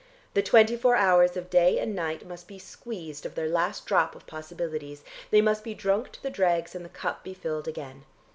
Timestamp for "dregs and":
6.31-6.83